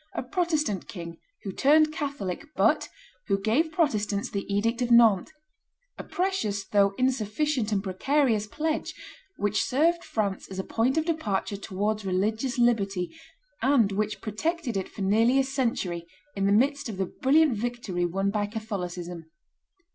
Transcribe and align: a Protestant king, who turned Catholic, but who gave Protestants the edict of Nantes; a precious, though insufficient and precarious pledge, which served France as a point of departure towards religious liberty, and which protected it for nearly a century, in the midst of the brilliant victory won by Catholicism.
a 0.15 0.23
Protestant 0.23 0.87
king, 0.87 1.19
who 1.43 1.51
turned 1.51 1.93
Catholic, 1.93 2.47
but 2.55 2.89
who 3.27 3.39
gave 3.39 3.71
Protestants 3.71 4.31
the 4.31 4.51
edict 4.51 4.81
of 4.81 4.89
Nantes; 4.89 5.31
a 5.95 6.03
precious, 6.03 6.65
though 6.65 6.95
insufficient 6.97 7.71
and 7.71 7.83
precarious 7.83 8.47
pledge, 8.47 8.95
which 9.37 9.63
served 9.63 10.03
France 10.03 10.47
as 10.49 10.57
a 10.57 10.63
point 10.63 10.97
of 10.97 11.05
departure 11.05 11.55
towards 11.55 12.03
religious 12.03 12.57
liberty, 12.57 13.13
and 13.61 13.91
which 13.91 14.21
protected 14.21 14.75
it 14.75 14.89
for 14.89 15.03
nearly 15.03 15.37
a 15.37 15.43
century, 15.43 16.07
in 16.35 16.47
the 16.47 16.51
midst 16.51 16.89
of 16.89 16.97
the 16.97 17.05
brilliant 17.05 17.53
victory 17.55 18.03
won 18.03 18.31
by 18.31 18.47
Catholicism. 18.47 19.29